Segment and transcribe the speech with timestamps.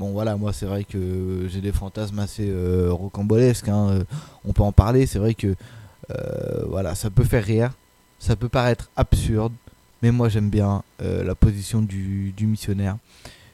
[0.00, 4.04] Bon voilà, moi c'est vrai que j'ai des fantasmes assez euh, rocambolesques, hein, euh,
[4.46, 7.72] on peut en parler, c'est vrai que euh, voilà, ça peut faire rire,
[8.18, 9.52] ça peut paraître absurde,
[10.00, 12.96] mais moi j'aime bien la position du, missionnaire.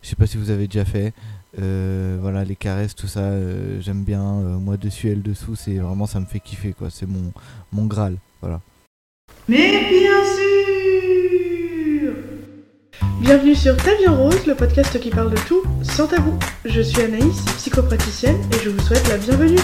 [0.03, 1.13] Je sais pas si vous avez déjà fait,
[1.59, 3.29] voilà les caresses, tout ça,
[3.81, 4.23] j'aime bien.
[4.61, 7.33] moi dessus, elle dessous, c'est vraiment ça me fait kiffer quoi, c'est mon,
[7.73, 8.61] mon graal, voilà.
[9.49, 10.47] Mais bien sûr
[13.27, 16.39] Bienvenue sur Ta vie en rose, le podcast qui parle de tout sans tabou.
[16.65, 19.59] Je suis Anaïs, psychopraticienne, et je vous souhaite la bienvenue.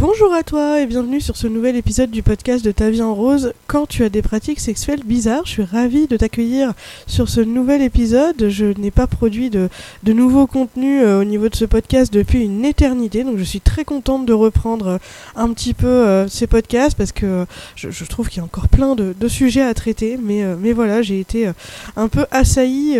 [0.00, 3.14] Bonjour à toi et bienvenue sur ce nouvel épisode du podcast de Ta vie en
[3.14, 3.52] rose.
[3.66, 6.72] Quand tu as des pratiques sexuelles bizarres, je suis ravie de t'accueillir
[7.06, 8.48] sur ce nouvel épisode.
[8.48, 9.68] Je n'ai pas produit de,
[10.06, 13.84] nouveaux contenus euh, au niveau de ce podcast depuis une éternité, donc je suis très
[13.84, 14.98] contente de reprendre euh,
[15.36, 17.44] un petit peu euh, ces podcasts parce que
[17.76, 20.18] je, trouve qu'il y a encore plein de, sujets à traiter.
[20.18, 21.50] Mais, voilà, j'ai été
[21.96, 22.96] un peu assaillie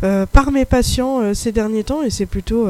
[0.32, 2.66] par mes patients ces derniers temps et c'est plutôt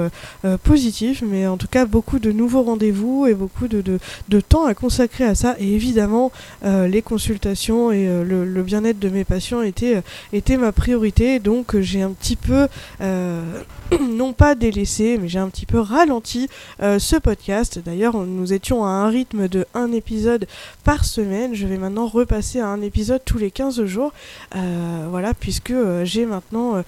[0.65, 1.23] positif.
[1.25, 5.35] Mais en tout cas, beaucoup de nouveaux rendez-vous et beaucoup de, temps à consacrer à
[5.35, 5.57] ça.
[5.59, 6.33] Et évidemment,
[6.65, 11.39] euh, les consultations et euh, le, bien-être de mes patients étaient, euh, ma priorité.
[11.39, 12.69] Donc j'ai un petit peu,
[14.01, 16.49] non pas délaissé, mais j'ai un petit peu ralenti
[16.81, 17.81] ce podcast.
[17.85, 20.47] D'ailleurs, nous étions à un rythme de un épisode
[20.85, 21.55] par semaine.
[21.55, 24.13] Je vais maintenant repasser à un épisode tous les 15 jours.
[25.11, 26.83] Voilà, puisque j'ai maintenant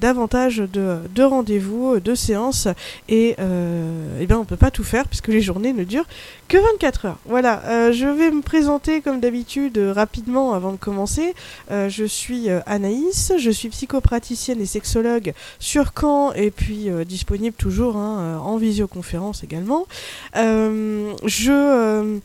[0.00, 2.68] davantage de, de rendez-vous, de séances.
[3.08, 6.06] Et eh bien, on peut pas tout faire puisque les journées ne durent
[6.48, 7.18] que 24 heures.
[7.26, 11.34] Voilà, euh, je vais me présenter comme d'habitude euh, rapidement avant de commencer.
[11.70, 17.96] Euh, je suis Anaïs, je suis psychopraticienne et sexologue sur Caen et puis disponible toujours
[17.96, 19.86] hein, en visioconférence également.
[20.34, 22.18] Je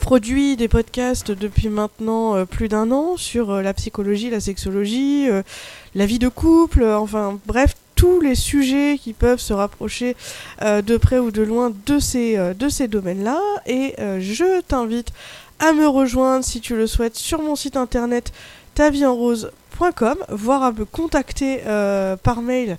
[0.00, 5.28] produis des podcasts depuis maintenant plus d'un an sur la psychologie, la sexologie,
[5.94, 10.14] la vie de couple, enfin bref tous les sujets qui peuvent se rapprocher
[10.62, 13.40] euh, de près ou de loin de ces, euh, domaines-là.
[13.66, 15.12] Et euh, je t'invite
[15.58, 18.32] à me rejoindre si tu le souhaites sur mon site internet
[18.74, 21.60] tavierenrose.com, voire à me contacter
[22.22, 22.76] par mail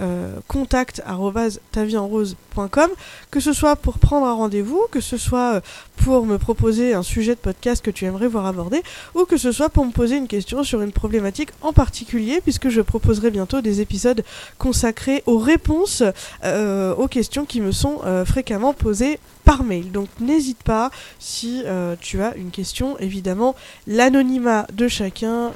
[0.00, 2.90] euh, contact arobase tavierenrose.com,
[3.30, 5.60] que ce soit pour prendre un rendez-vous, que ce soit euh,
[5.96, 8.82] pour me proposer un sujet de podcast que tu aimerais voir abordé,
[9.14, 12.68] ou que ce soit pour me poser une question sur une problématique en particulier, puisque
[12.68, 14.22] je proposerai bientôt des épisodes
[14.58, 16.02] consacrés aux réponses
[16.44, 19.92] euh, aux questions qui me sont euh, fréquemment posées par mail.
[19.92, 21.62] Donc n'hésite pas si
[22.00, 22.98] tu as une question.
[22.98, 23.54] Évidemment,
[23.86, 25.52] l'anonymat de chacun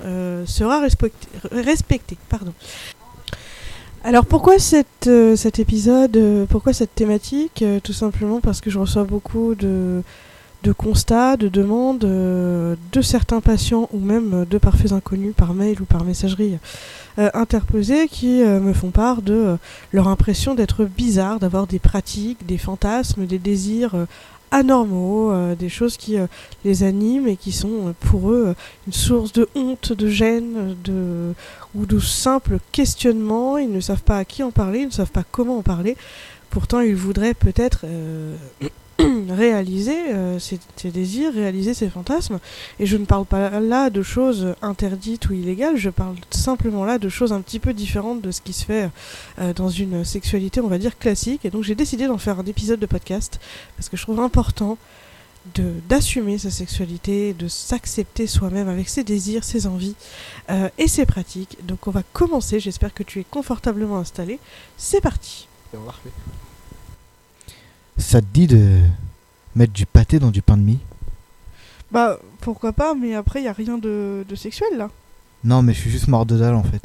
[0.46, 1.26] sera respecté.
[1.50, 2.54] respecté pardon.
[4.02, 4.54] Alors pourquoi
[5.06, 9.54] euh, cet épisode, euh, pourquoi cette thématique Euh, Tout simplement parce que je reçois beaucoup
[9.54, 10.02] de,
[10.62, 15.84] de constats, de demandes de certains patients ou même de parfaits inconnus par mail ou
[15.84, 16.56] par messagerie
[17.18, 19.58] interposée qui me font part de
[19.92, 23.94] leur impression d'être bizarre, d'avoir des pratiques, des fantasmes, des désirs
[24.50, 26.26] anormaux, euh, des choses qui euh,
[26.64, 28.54] les animent et qui sont euh, pour eux
[28.86, 31.34] une source de honte, de gêne, de
[31.74, 33.58] ou de simples questionnements.
[33.58, 35.96] Ils ne savent pas à qui en parler, ils ne savent pas comment en parler.
[36.50, 37.84] Pourtant, ils voudraient peut-être
[39.30, 42.38] réaliser euh, ces désirs, réaliser ces fantasmes.
[42.78, 46.98] Et je ne parle pas là de choses interdites ou illégales, je parle simplement là
[46.98, 48.90] de choses un petit peu différentes de ce qui se fait
[49.38, 51.44] euh, dans une sexualité, on va dire, classique.
[51.44, 53.40] Et donc j'ai décidé d'en faire un épisode de podcast
[53.76, 54.78] parce que je trouve important
[55.88, 59.94] d'assumer sa sexualité, de s'accepter soi-même avec ses désirs, ses envies
[60.50, 61.56] euh, et ses pratiques.
[61.66, 64.38] Donc on va commencer, j'espère que tu es confortablement installé.
[64.76, 65.48] C'est parti
[68.00, 68.78] Ça te dit de
[69.54, 70.78] mettre du pâté dans du pain de mie?
[71.92, 74.90] Bah pourquoi pas, mais après il a rien de, de sexuel là.
[75.44, 76.82] Non, mais je suis juste mort de dalle en fait.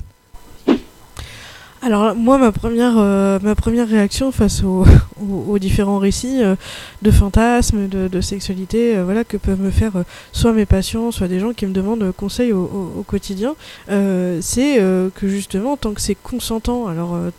[1.81, 4.85] Alors moi ma première euh, ma première réaction face aux,
[5.21, 6.55] aux- aux différents récits euh,
[7.03, 11.11] de fantasmes, de, de sexualité, euh, voilà que peuvent me faire euh, soit mes patients,
[11.11, 13.55] soit des gens qui me demandent conseil au, au- au quotidien,
[13.91, 17.29] euh, c'est euh, que justement tant que c'est consentant, alors euh,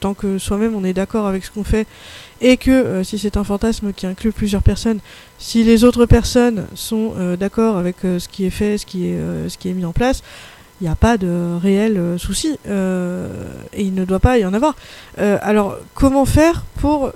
[0.00, 1.86] tant que soi-même on est d'accord avec ce qu'on fait
[2.40, 4.98] et que euh, si c'est un fantasme qui inclut plusieurs personnes,
[5.38, 9.08] si les autres personnes sont euh, d'accord avec euh, ce qui est fait, ce qui
[9.08, 10.22] est ce qui est mis en place,
[10.80, 14.74] il n'y a pas de réel souci et il ne doit pas y en avoir.
[15.16, 17.12] Alors, comment faire pour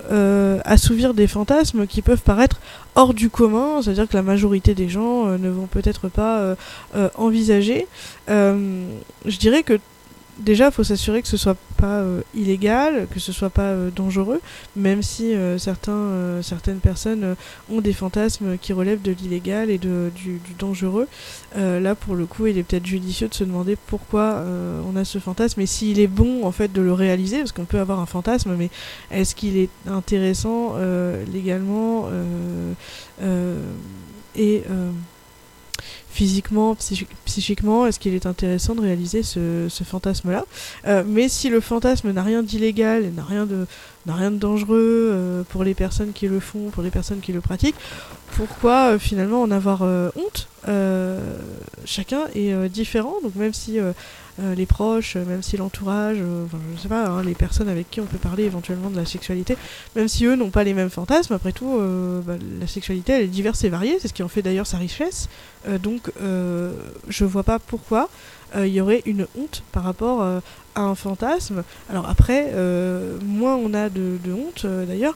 [0.64, 2.58] assouvir des fantasmes qui peuvent paraître
[2.94, 6.56] hors du commun, c'est-à-dire que la majorité des gens ne vont peut-être pas
[7.18, 7.86] envisager
[8.28, 9.78] Je dirais que
[10.40, 13.90] déjà, il faut s'assurer que ce soit pas euh, illégal, que ce soit pas euh,
[13.90, 14.40] dangereux,
[14.76, 17.36] même si euh, certains, certaines personnes
[17.70, 21.08] ont des fantasmes qui relèvent de l'illégal et de, du, dangereux.
[21.56, 24.44] là, pour le coup, il est peut-être judicieux de se demander pourquoi
[24.86, 27.64] on a ce fantasme et s'il est bon en fait de le réaliser, parce qu'on
[27.64, 28.70] peut avoir un fantasme, mais
[29.10, 30.74] est-ce qu'il est intéressant
[31.32, 32.08] légalement
[34.36, 34.62] et
[36.10, 36.76] physiquement,
[37.24, 40.44] psychiquement, est-ce qu'il est intéressant de réaliser ce, fantasme-là?
[40.86, 43.66] Euh, Mais si le fantasme n'a rien d'illégal, n'a rien de,
[44.06, 47.40] rien de dangereux euh, pour les personnes qui le font, pour les personnes qui le
[47.40, 47.76] pratiquent,
[48.36, 50.48] pourquoi euh, finalement en avoir honte?
[51.84, 53.78] Chacun est différent, donc même si
[54.56, 57.90] les proches, euh, même si l'entourage, euh, enfin, je sais pas, hein, les personnes avec
[57.90, 59.56] qui on peut parler éventuellement de la sexualité,
[59.96, 61.80] même si eux n'ont pas les mêmes fantasmes, après tout,
[62.24, 64.78] bah, la sexualité elle est diverse et variée, c'est ce qui en fait d'ailleurs sa
[64.78, 65.28] richesse.
[65.82, 66.12] donc
[67.08, 68.08] je vois pas pourquoi
[68.56, 71.62] il y aurait une honte par rapport à un fantasme.
[71.88, 72.52] Alors après,
[73.24, 75.14] moins on a de honte d'ailleurs,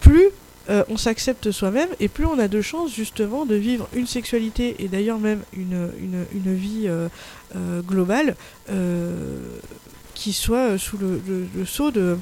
[0.00, 0.30] plus
[0.70, 4.76] euh, on s'accepte soi-même et plus on a de chances justement de vivre une sexualité
[4.78, 7.08] et d'ailleurs même une, une, vie euh,
[7.54, 8.34] euh, globale
[10.14, 11.20] qui soit sous le,
[11.54, 12.16] le, sceau de,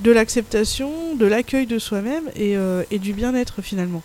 [0.00, 2.56] de l'acceptation, de l'accueil de soi-même et,
[2.90, 4.02] et, du bien-être finalement.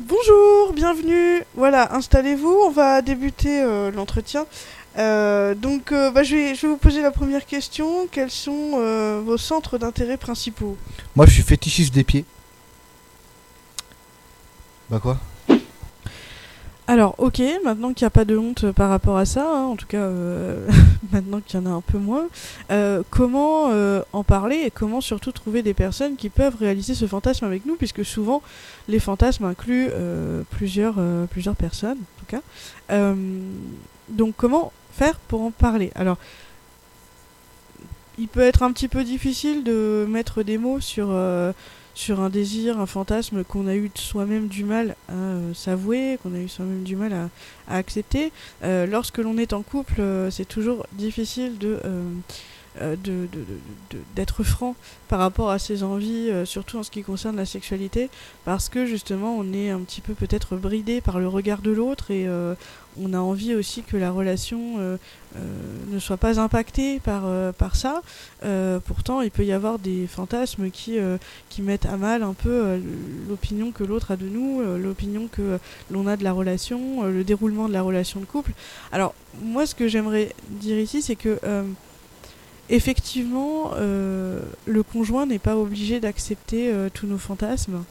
[0.00, 1.44] Bonjour, bienvenue.
[1.54, 3.62] Voilà, installez-vous, on va débuter
[3.94, 4.44] l'entretien.
[4.96, 8.08] donc, bah, je, vais, je, vais, vous poser la première question.
[8.10, 10.76] Quels sont vos centres d'intérêt principaux?
[11.14, 12.24] Moi, je suis fétichiste des pieds.
[14.90, 15.18] Bah quoi?
[16.88, 19.74] Alors, ok, maintenant qu'il n'y a pas de honte par rapport à ça, hein, en
[19.74, 20.68] tout cas euh,
[21.12, 22.28] maintenant qu'il y en a un peu moins,
[22.70, 27.06] euh, comment euh, en parler et comment surtout trouver des personnes qui peuvent réaliser ce
[27.06, 28.40] fantasme avec nous, puisque souvent
[28.86, 29.90] les fantasmes incluent
[30.50, 30.94] plusieurs,
[31.30, 33.04] plusieurs personnes, en tout cas.
[34.08, 35.90] donc, comment faire pour en parler?
[35.96, 36.18] Alors,
[38.18, 41.08] il peut être un petit peu difficile de mettre des mots sur
[41.96, 46.34] sur un désir, un fantasme qu'on a eu soi-même du mal à euh, s'avouer, qu'on
[46.34, 48.32] a eu soi-même du mal à, accepter.
[48.62, 51.56] Euh, lorsque l'on est en couple, euh, c'est toujours difficile
[52.80, 53.28] de
[54.14, 54.74] d'être franc
[55.08, 58.10] par rapport à ses envies, surtout en ce qui concerne la sexualité,
[58.44, 62.10] parce que justement on est un petit peu peut-être bridé par le regard de l'autre
[62.10, 62.26] et
[63.00, 64.96] on a envie aussi que la relation euh,
[65.36, 65.40] euh,
[65.90, 68.02] ne soit pas impactée par, euh, par ça.
[68.86, 70.98] pourtant, il peut y avoir des fantasmes qui,
[71.48, 72.80] qui mettent à mal un peu
[73.28, 75.58] l'opinion que l'autre a de nous, l'opinion que
[75.90, 78.52] l'on a de la relation, le déroulement de la relation de couple.
[78.92, 81.38] Alors, moi, ce que j'aimerais dire ici, c'est que
[82.70, 87.82] effectivement, le conjoint n'est pas obligé d'accepter tous nos fantasmes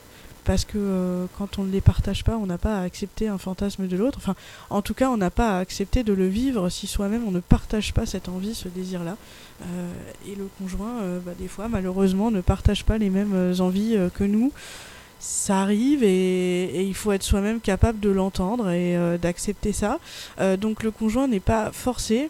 [0.45, 3.37] parce que euh, quand on ne les partage pas, on n'a pas à accepter un
[3.37, 4.19] fantasme de l'autre.
[4.21, 4.35] Enfin,
[4.69, 7.39] en tout cas, on n'a pas à accepter de le vivre si soi-même on ne
[7.39, 9.17] partage pas cette envie, ce désir-là.
[9.63, 9.91] Euh,
[10.27, 14.23] et le conjoint, euh, bah, des fois, malheureusement, ne partage pas les mêmes envies que
[14.23, 14.53] nous.
[15.19, 19.97] Ça arrive et, il faut être soi-même capable de l'entendre et d'accepter ça.
[20.59, 22.29] donc le conjoint n'est pas forcé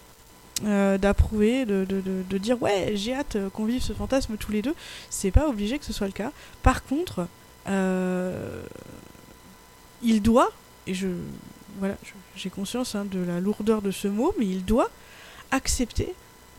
[0.64, 4.76] d'approuver, de, de, de, dire ouais j'ai hâte qu'on vive ce fantasme tous les deux.
[5.10, 6.32] C'est pas obligé que ce soit le cas.
[6.64, 7.28] Par contre,
[7.68, 8.62] euh,
[10.04, 10.52] il doit,
[10.88, 11.08] et je
[11.80, 11.96] voilà,
[12.36, 14.90] j'ai conscience hein, de la lourdeur de ce mot, mais il doit
[15.52, 16.14] accepter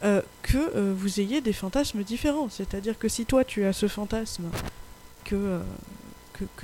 [0.04, 2.48] euh, que euh, vous ayez des fantasmes différents.
[2.50, 4.44] C'est-à-dire que si toi tu as ce fantasme,
[5.24, 5.60] que,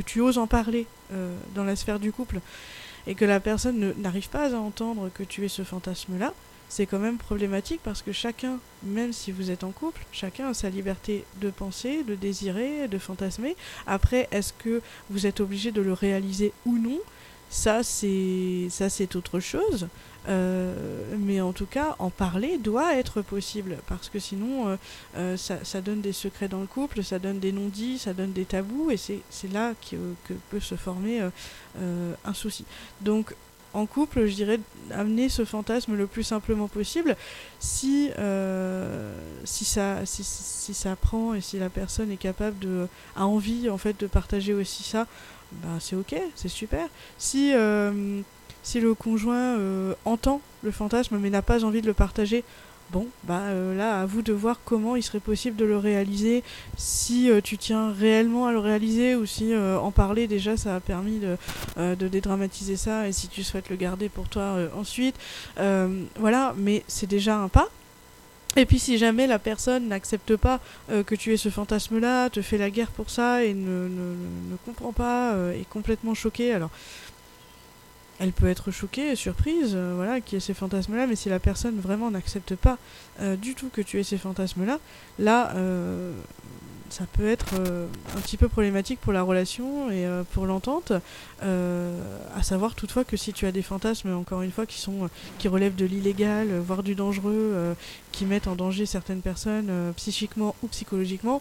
[0.05, 0.87] tu oses en parler
[1.55, 2.41] dans la sphère du couple,
[3.07, 6.33] et que la personne n'arrive pas à entendre que tu es ce fantasme-là,
[6.73, 10.55] c'est quand même problématique parce que chacun, même si vous êtes en couple, chacun a
[10.55, 13.57] sa liberté de penser, de désirer, de fantasmer.
[13.87, 16.99] Après, est-ce que vous êtes obligé de le réaliser ou non?
[17.51, 19.87] Ça c'est ça c'est autre chose.
[20.29, 20.73] Euh,
[21.19, 24.77] mais en tout cas en parler doit être possible parce que sinon euh,
[25.17, 28.45] euh, ça, donne des secrets dans le couple ça donne des non-dits ça donne des
[28.45, 29.97] tabous et c'est là que,
[30.29, 31.29] que, peut se former
[32.25, 32.65] un souci.
[33.01, 33.35] Donc
[33.75, 34.61] en couple, je dirais
[34.91, 37.17] amener ce fantasme le plus simplement possible.
[37.59, 39.15] Si, euh,
[39.45, 42.87] si, ça, si, ça prend et si la personne est capable de,
[43.17, 45.07] a envie en fait de partager aussi ça,
[45.53, 46.87] bah, c'est ok, c'est super.
[47.19, 48.21] Si, euh,
[48.63, 52.45] si le conjoint euh, entend le fantasme mais n'a pas envie de le partager,
[52.93, 56.45] Bon, bah euh, là, à vous de voir comment il serait possible de le réaliser,
[56.77, 60.77] si euh, tu tiens réellement à le réaliser ou si euh, en parler déjà ça
[60.77, 61.39] a permis de,
[61.95, 65.17] dédramatiser ça et si tu souhaites le garder pour toi ensuite.
[65.57, 67.71] voilà, mais c'est déjà un pas.
[68.57, 72.59] Et puis si jamais la personne n'accepte pas que tu aies ce fantasme-là, te fait
[72.59, 76.71] la guerre pour ça et ne comprend pas, est complètement choquée, alors
[78.23, 81.41] elle peut être choquée, surprise, euh, voilà, qu'il y ait ces fantasmes-là, mais si la
[81.41, 82.79] personne vraiment n'accepte pas
[83.21, 84.79] euh, du tout que tu aies ces fantasmes-là,
[85.19, 86.13] là, euh,
[86.89, 90.93] ça peut être euh, un petit peu problématique pour la relation et pour l'entente.
[91.41, 95.49] À savoir toutefois que si tu as des fantasmes, encore une fois, qui sont qui
[95.49, 97.75] relèvent de l'illégal, voire du dangereux,
[98.13, 101.41] qui mettent en danger certaines personnes psychiquement ou psychologiquement,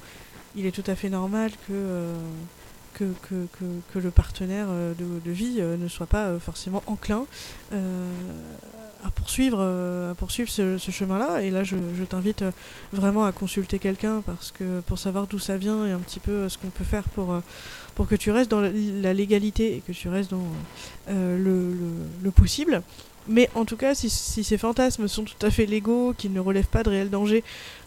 [0.55, 2.13] il est tout à fait normal que
[2.93, 3.05] que,
[3.93, 7.25] que, le partenaire euh, de, de vie euh, ne soit pas euh, forcément enclin
[9.03, 9.61] à poursuivre,
[10.11, 11.41] à poursuivre ce, chemin-là.
[11.41, 11.75] Et là, je,
[12.07, 12.43] t'invite
[12.93, 16.47] vraiment à consulter quelqu'un parce que pour savoir d'où ça vient et un petit peu
[16.49, 17.41] ce qu'on peut faire pour,
[17.95, 20.45] pour que tu restes dans la, légalité et que tu restes dans
[21.09, 21.73] le, le,
[22.21, 22.83] le possible.
[23.27, 26.65] Mais en tout cas, si, ces fantasmes sont tout à fait légaux, qu'ils ne relèvent
[26.65, 27.43] pas de réel danger,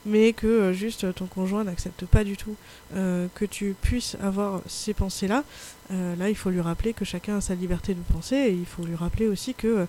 [0.06, 2.54] mais que euh, juste euh, ton conjoint n'accepte pas du tout
[2.94, 5.44] euh, que tu puisses avoir ces pensées-là,
[5.90, 8.84] là il faut lui rappeler que chacun a sa liberté de penser et il faut
[8.84, 9.86] lui rappeler aussi que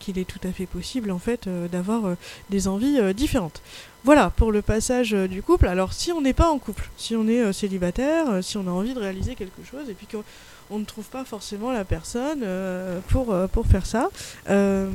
[0.00, 2.16] qu'il est tout à fait possible en fait d'avoir
[2.50, 3.62] des envies différentes.
[4.02, 5.68] Voilà pour le passage du couple.
[5.68, 8.92] Alors si on n'est pas en couple, si on est célibataire, si on a envie
[8.92, 10.24] de réaliser quelque chose et puis qu'on
[10.70, 14.08] on ne trouve pas forcément la personne euh, pour, euh, pour faire ça.
[14.48, 14.90] Euh,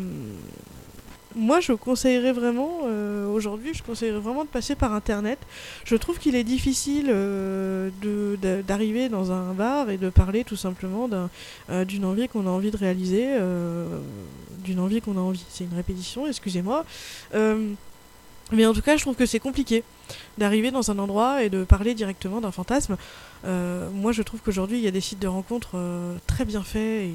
[1.36, 2.82] moi, je conseillerais vraiment,
[3.34, 5.40] aujourd'hui, je conseillerais vraiment de passer par Internet.
[5.84, 7.08] Je trouve qu'il est difficile
[8.68, 11.32] d'arriver dans un bar et de parler tout simplement d'un,
[11.86, 13.36] d'une envie qu'on a envie de réaliser,
[14.60, 15.44] d'une envie qu'on a envie.
[15.50, 16.86] C'est une répétition, excusez-moi.
[18.52, 19.84] Mais en tout cas, je trouve que c'est compliqué
[20.38, 22.98] d'arriver dans un endroit et de parler directement d'un fantasme.
[23.46, 26.62] Euh, moi, je trouve qu'aujourd'hui, il y a des sites de rencontres euh, très bien
[26.62, 27.14] faits et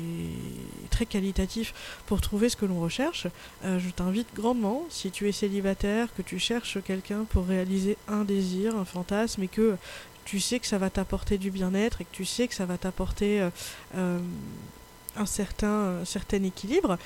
[0.91, 1.75] très qualitatifs
[2.07, 3.27] pour trouver ce que l'on recherche.
[3.65, 8.25] Euh, je t'invite grandement, si tu es célibataire, que tu cherches quelqu'un pour réaliser un
[8.25, 9.77] désir, un fantasme, et que
[10.25, 12.77] tu sais que ça va t'apporter du bien-être et que tu sais que ça va
[12.77, 13.49] t'apporter
[13.95, 16.99] un certain, un certain équilibre,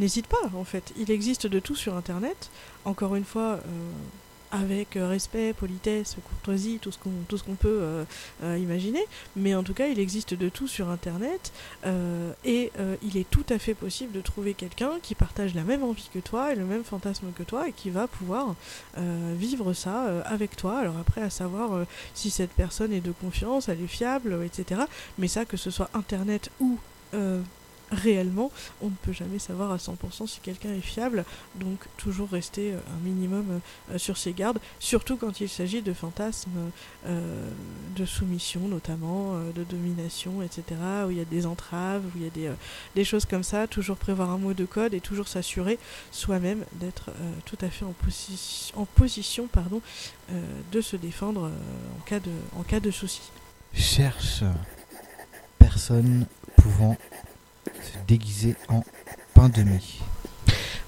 [0.00, 0.92] n'hésite pas en fait.
[0.98, 2.50] Il existe de tout sur Internet.
[2.84, 3.60] Encore une fois, euh,
[4.52, 8.04] avec euh, respect, politesse, courtoisie, tout ce qu'on peut
[8.42, 9.04] euh, imaginer.
[9.36, 11.52] Mais en tout cas, il existe de tout sur Internet
[12.44, 16.08] et il est tout à fait possible de trouver quelqu'un qui partage la même envie
[16.12, 18.56] que toi et le même fantasme que toi et qui va pouvoir
[18.96, 20.78] vivre ça avec toi.
[20.78, 24.82] Alors après, à savoir si cette personne est de confiance, elle est fiable, etc.
[25.18, 26.78] Mais ça, que ce soit Internet ou
[27.90, 31.24] réellement, on ne peut jamais savoir à 100% si quelqu'un est fiable,
[31.56, 35.92] donc toujours rester euh, un minimum euh, sur ses gardes, surtout quand il s'agit de
[35.92, 36.70] fantasmes
[37.06, 37.48] euh,
[37.96, 40.62] de soumission notamment, de domination, etc.,
[41.06, 42.54] où il y a des entraves, où il y a
[42.94, 45.78] des, choses comme ça, toujours prévoir un mot de code et toujours s'assurer
[46.12, 47.10] soi-même d'être
[47.44, 49.80] tout à fait en, posi- en position pardon,
[50.72, 51.50] de se défendre
[51.98, 53.22] en, cas de, en souci.
[53.74, 54.44] Cherche
[55.58, 56.96] personne pouvant
[57.66, 58.82] se déguiser en
[59.34, 60.00] pain de mie.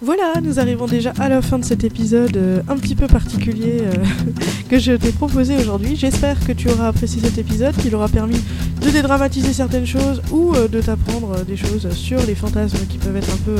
[0.04, 3.82] Voilà, nous arrivons déjà à la fin de cet épisode euh, un petit peu particulier
[3.82, 3.92] euh,
[4.68, 5.94] que je t'ai proposé aujourd'hui.
[5.94, 8.40] J'espère que tu auras apprécié cet épisode, qu'il aura permis
[8.80, 13.16] de dédramatiser certaines choses ou euh, de t'apprendre des choses sur les fantasmes qui peuvent
[13.16, 13.56] être un peu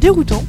[0.00, 0.44] déroutants.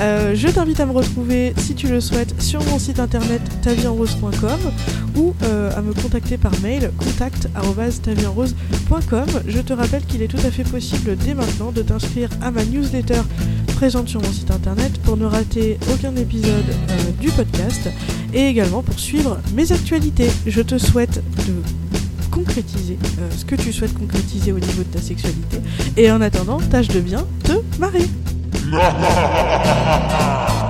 [0.00, 4.58] Euh, je t'invite à me retrouver, si tu le souhaites, sur mon site internet tavienrose.com
[5.16, 9.26] ou euh, à me contacter par mail contact@tavienrose.com.
[9.46, 12.64] Je te rappelle qu'il est tout à fait possible dès maintenant de t'inscrire à ma
[12.64, 13.20] newsletter
[13.76, 17.90] présente sur mon site internet pour ne rater aucun épisode euh, du podcast
[18.32, 20.30] et également pour suivre mes actualités.
[20.46, 21.52] Je te souhaite de
[22.30, 22.96] concrétiser
[23.36, 25.58] ce que tu souhaites concrétiser au niveau de ta sexualité
[25.96, 28.06] et en attendant, tâche de bien te marrer.
[28.52, 30.69] Ha ha ha ha!